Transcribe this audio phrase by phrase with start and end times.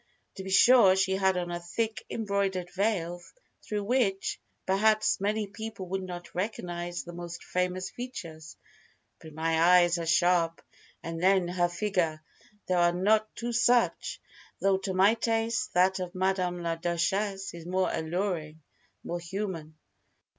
[0.33, 3.21] To be sure, she had on a thick embroidered veil
[3.61, 8.57] through which, perhaps, many people would not recognize the most famous features.
[9.21, 10.63] But my eyes are sharp.
[11.03, 12.23] And then, her figure!
[12.67, 14.19] There are not two such.
[14.59, 18.59] Though, to my taste, that of Madame la Duchesse is more alluring,
[19.03, 19.77] more human.